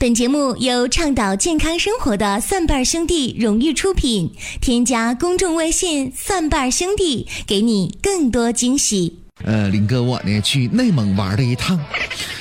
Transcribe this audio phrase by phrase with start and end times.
[0.00, 4.32] 本节目由倡导健康生活的蒜瓣兄弟荣誉出品。
[4.58, 9.14] 添加公众微信“蒜瓣兄弟”，给你更多惊喜。
[9.44, 11.78] 呃，林哥我呢去内蒙玩了一趟，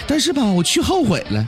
[0.08, 1.46] 但是吧，我去后悔了。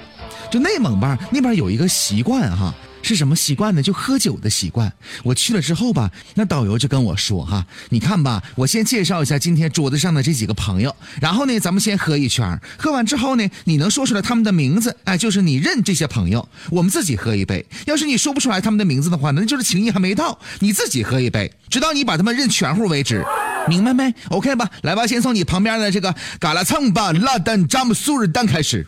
[0.51, 2.75] 就内蒙吧，那边有一个习惯哈。
[3.11, 3.83] 是什么习惯呢？
[3.83, 4.89] 就喝酒的习惯。
[5.21, 17.65] 我去了之后吧，那导游就跟我说哈，你看吧，我先介绍一下今天桌子上的这几个朋友，然后呢，咱们先喝一圈，喝完之后呢，你能说出来他们的名字，哎，就是你认这些朋友，我们自己喝一杯。
[17.85, 23.25] 要是你说不出来他们的名字的话，那就是情谊还没到，你自己喝一杯，直到你把他们认全乎为止，
[23.67, 24.69] 明白没？OK 吧？
[24.83, 28.87] 来吧，先从你旁边的这个嘎啦蹭吧拉丹詹姆苏日丹开始。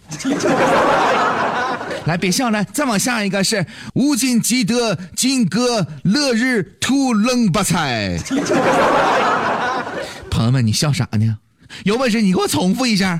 [2.05, 8.19] 来，别笑了，再往下一个是无尽基德金戈乐日土冷巴菜。
[10.29, 11.37] 朋友们，你笑啥呢？
[11.85, 13.19] 有本事你给我重复一下。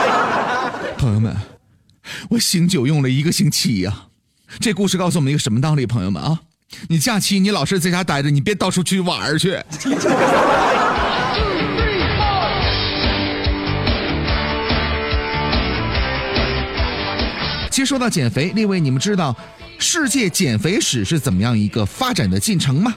[0.96, 1.36] 朋友们，
[2.30, 4.06] 我醒酒用了一个星期呀。
[4.60, 5.84] 这故事告诉我们一个什么道理？
[5.84, 6.40] 朋友们啊，
[6.88, 9.62] 你假期你老是在家待着，你别到处去玩去。
[17.74, 19.36] 其实说到减肥，列位你们知道
[19.80, 22.94] 世界减肥史是怎么样一个发展的进程吗？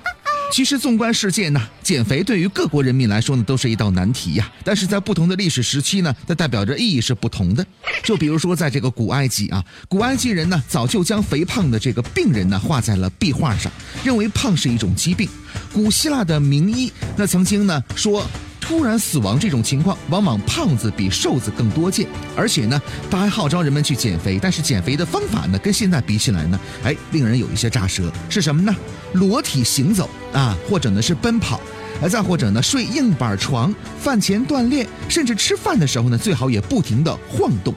[0.52, 4.48] 其实纵观世界呢，减肥对于各国人民来说呢，都是一道难题呀。
[4.64, 7.66] 但是在不同的历史时期呢，它代表着意义是不同的。
[8.04, 13.72] 就比如说在这个古埃及啊，古埃及人呢早就将肥胖的这个病人呢画在了壁画上，
[14.04, 15.28] 认为胖是一种疾病。
[15.74, 18.24] 古希腊的名医那曾经呢说。
[18.68, 24.38] 突然死亡这种情况，往往胖子比瘦子更多见，而且呢，他还号召人们去减肥。
[24.42, 28.12] 但是减肥的方法呢，跟现在比起来呢，哎，令人有一些咋舌。
[28.30, 28.76] 是什么呢？
[29.14, 31.62] 裸体行走啊，或者呢是奔跑，
[32.02, 37.74] 呃，再或者呢睡硬板床，饭前锻炼，甚至吃饭的时候呢，最好也不停的晃动。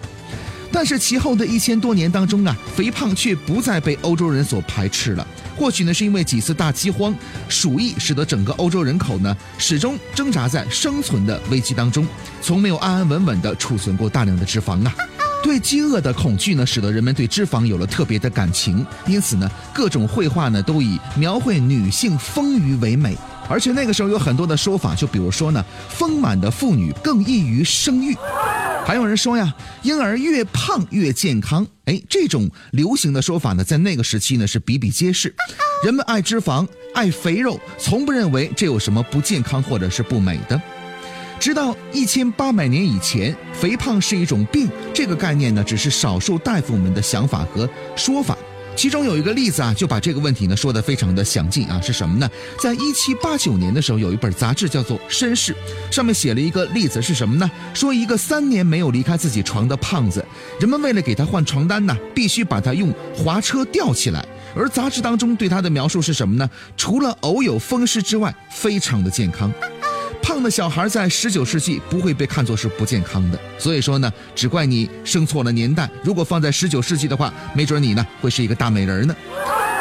[0.72, 5.24] 但是其后的一千多年当中啊，肥胖却不再被欧洲人所排斥了。
[5.60, 7.14] 或许呢，是因为几次大饥荒、
[7.46, 12.08] 鼠疫，使得整个欧洲人口呢始终挣扎在生存的危机当中，
[12.40, 14.94] 从没有安安稳稳地储存过大量的脂肪啊。
[15.42, 23.14] 对饥饿的恐惧呢，使得人们对脂肪有了特别的感情，因此呢，各种绘画呢都以描绘女性丰腴为美。
[23.46, 28.16] 而且那个时候有很多的说法，就比如说呢，丰满的妇女更易于生育。
[28.90, 31.64] 还有人说呀，婴儿越胖越健康。
[31.84, 35.32] 哎，这种流行的说法呢，在那个时期呢是比比皆是。
[35.84, 40.60] 人们爱脂肪、爱肥肉，从不认为这有什么不健康或者是不美的。
[41.38, 48.36] 直到一千八百年以前，肥胖是一种病这个概念呢，只是少数大夫们的想法和说法。
[48.76, 52.30] 其中有一个例子啊，就把这个问题呢说得非常的详尽啊，是什么呢？
[52.58, 55.52] 在一七八九年的时候，有一本杂志叫做《绅士》，
[55.94, 57.50] 上面写了一个例子是什么呢？
[57.74, 60.24] 说一个三年没有离开自己床的胖子，
[60.58, 64.24] 人们为了给他换床单呢，必须把他用滑车吊起来。
[64.54, 66.48] 而杂志当中对他的描述是什么呢？
[66.76, 69.52] 除了偶有风湿之外，非常的健康。
[70.22, 75.90] 胖的小孩在十九世纪不会被看作是不健康的，所以说呢，只怪你生错了年代。
[76.04, 79.14] 如果放在十九世纪的话，没准你呢会是一个大美人呢。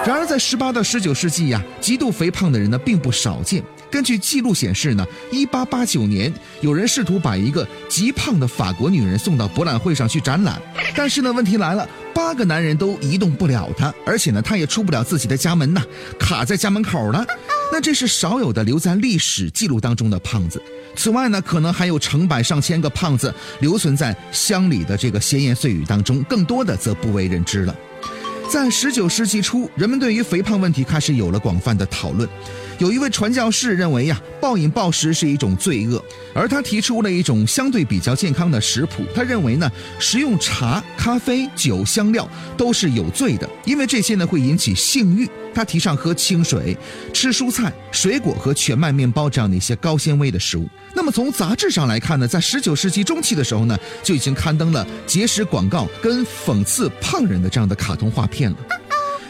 [0.06, 3.64] 然而在十八到十九世纪呀，极度肥胖的人呢并不少见。
[3.92, 10.62] 根据记录显示呢，一八八九年有人试图把一个极胖的法国女人送到博览会上去展览，
[10.96, 15.82] 但是呢，问题来了，八个男人都移动不了她，而且呢，她也出不了自己的家门呐，
[16.20, 17.26] 卡在家门口了。
[17.72, 20.62] 那这是少有的留在历史记录当中的胖子。
[20.96, 27.76] 此外呢，可能还有成百上千个胖子留存在乡里的这个闲言碎语当中，更多的则不为人知了。
[28.50, 32.28] 在十九世纪初，人们对于肥胖问题开始有了广泛的讨论。
[32.80, 36.04] 有一位传教士认为呀，暴饮暴食是一种罪恶，
[36.34, 39.04] 而他提出了一种相对比较健康的食谱。
[39.14, 45.30] 他认为呢，食用茶、咖啡、酒、香料都是有罪的，因为这些呢会引起性欲。
[45.54, 46.78] 他提倡喝清水、
[47.14, 50.68] 吃蔬菜、水果和全麦面包这样的一些高纤维的食物。
[50.94, 58.58] 那么从杂志上来看呢，在十九世纪中期的时候呢，就已经刊登了节食广告跟讽刺胖人的这样的卡通画片了。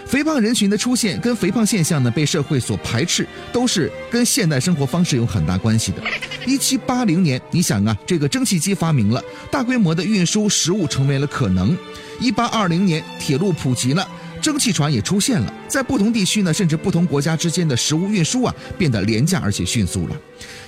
[0.05, 6.01] 肥胖人群的出现跟肥胖现象呢被社会所排斥，都是跟现代生活方式有很大关系的。
[6.47, 11.77] 一七八零年，你想啊，这个蒸汽机发明了，大规模的运输食物成为了可能。
[12.19, 14.07] 一八二零年，铁路普及了。
[14.41, 20.15] 蒸汽船也出现了，在不同地区呢，甚至不同国家之间的食物运输啊，变得廉价而且迅速了。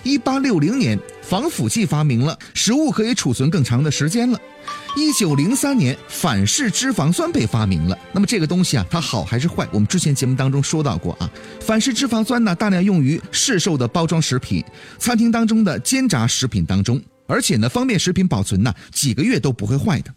[0.03, 4.39] 一八六零年，防腐剂发明了，食物可以储存更长的时间了。
[4.95, 7.97] 一九零三年，反式脂肪酸被发明了。
[8.11, 9.67] 那么这个东西啊，它好还是坏？
[9.71, 11.29] 我们之前节目当中说到过啊，
[11.61, 14.63] 反式脂肪酸呢，大量用于市售的包装食品、
[14.99, 20.13] 餐厅当中的煎炸食品当中，而且呢，方便食品保存呢，几个月都不会坏的。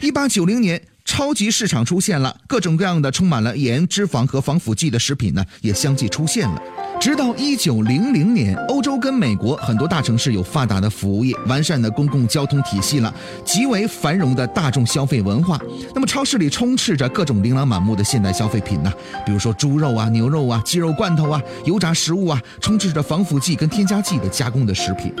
[0.00, 0.80] 一八九零年。
[1.04, 6.60] 超级市场出现了，各种各样的充满了盐、脂肪和防腐剂的食品呢，也相继出现了。
[6.98, 13.14] 直到一九零零年，欧洲跟美国很多大城市有发达的服务业、完善的公共交通体系了，
[13.44, 15.60] 极为繁荣的大众消费文化。
[15.94, 18.90] 那么超市里充斥着各种琳琅满目的现代消费品呢，
[19.26, 25.12] 比如说猪肉啊、牛肉啊、鸡肉罐头啊、油炸食物啊，充斥着防腐剂跟添加剂的加工的食品。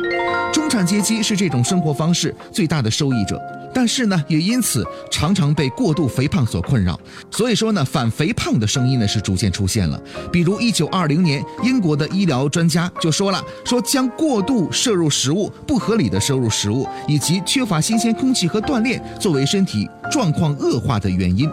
[0.50, 3.38] 中产阶级是这种生活方式最大的受益者。
[3.74, 6.98] 但是呢，也因此常常被过度肥胖所困扰。
[7.30, 10.00] 所以说呢，反肥胖的声音呢是逐渐出现了。
[10.32, 21.50] 比如，一九二零年，英国的医疗专家就说了，说将过度摄入食物、不合理的摄入食物以及缺乏新鲜空气和锻炼作为身体状况恶化的原因。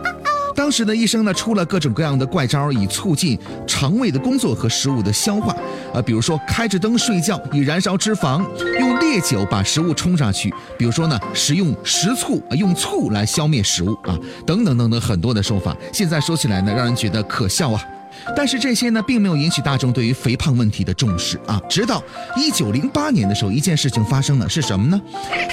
[0.55, 3.37] 当时的医生呢，出了各种各样的怪招，以促进
[3.67, 5.55] 肠胃的工作和食物的消化。
[5.93, 8.41] 啊，比如说开着灯睡觉，以燃烧脂肪；
[8.79, 10.53] 用烈酒把食物冲上去。
[10.77, 15.75] 比如说呢，食用食醋啊，用醋来消灭食物啊，等等等等很多的说法。
[15.91, 17.83] 现在说起来呢，让人觉得可笑啊。
[18.35, 21.59] 但是这些呢，并没有引起大众对于肥胖问题的重视啊。
[21.69, 22.03] 直到
[22.37, 25.01] 一九零八年的时候，一件事情发生了，是什么呢？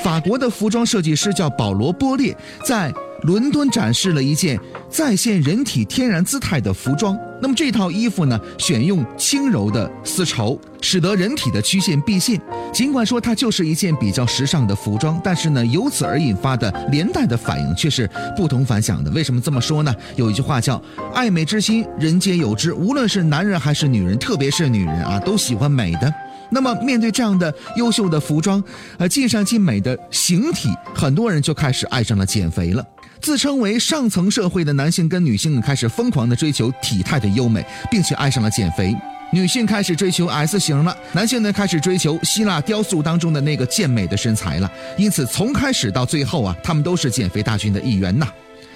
[0.03, 2.93] 法国的服装设计师叫保罗·波列，在。
[3.23, 7.19] 伦敦展示了一件再现人体天然姿态的服装。
[7.41, 12.41] 那么这套衣服呢，选用轻柔的丝绸，使得人体的曲线毕现。
[12.73, 19.11] 尽管说它就是一件比较时尚的服装，但是呢，由此而引发的连带的反应却是不同凡响的。
[19.13, 19.95] 为什么这么说呢？
[20.17, 20.83] 有一句话叫
[21.15, 22.73] “爱美之心，人皆有之”。
[22.75, 26.13] 无论是男人还是女人，特别是女人啊，都喜欢美的。
[26.51, 28.63] 那么面对这样的优秀的服装，
[28.97, 32.85] 呃，尽善尽美的形体，很多人就开始爱上了减肥了。
[33.21, 38.97] 自称为上层社会的男性跟女性开始疯狂的追求体态的优美，并且爱上了减肥。
[39.31, 44.71] 女性开始追求 S 型了，男性呢开始追求希腊雕塑当中的那个健美的身材了。
[44.97, 48.27] 因此，从开始到最后啊，他们都是减肥大军的一员呐。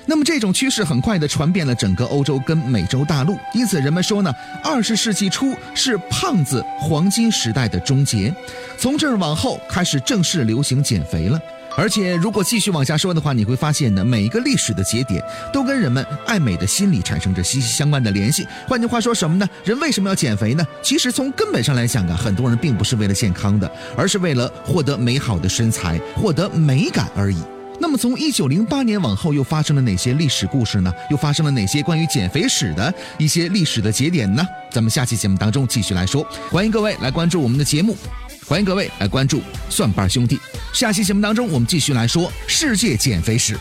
[0.04, 3.38] 那么这种趋势很快的传遍了整个欧洲跟美洲大陆。
[3.54, 8.34] 因此，人们说呢，二十世纪初是胖子黄金时代的终结，
[8.76, 11.40] 从这儿往后开始正式流行减肥了。
[11.76, 15.22] 而且，如果继续往下说的话，你会发现呢，每一个历史的节点
[15.52, 18.46] 都跟人们爱美的心理产生着息息相关的联系。
[18.68, 19.48] 换句话说什么呢？
[19.64, 20.64] 人为什么要减肥呢？
[20.82, 27.38] 其实从根本上来讲啊，很多人并不是为了健康的，而是为了获得美好的身材、获得美感而已。
[27.80, 30.92] 那么，从一九零八年往后，又发生了哪些历史故事呢？
[31.10, 34.46] 又发生了哪些关于减肥史的一些历史的节点呢？
[34.70, 36.24] 咱们下期节目当中继续来说。
[36.50, 37.96] 欢迎各位来关注我们的节目。
[38.52, 39.40] 欢迎各位来关注
[39.70, 40.38] 蒜瓣兄弟，
[40.74, 43.56] 下期节目当中我们继续来说世界减肥史。